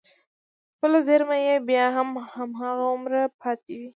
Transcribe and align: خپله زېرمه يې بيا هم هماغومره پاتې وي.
خپله 0.75 0.99
زېرمه 1.07 1.37
يې 1.45 1.55
بيا 1.69 1.85
هم 1.95 2.09
هماغومره 2.33 3.21
پاتې 3.41 3.73
وي. 3.79 3.89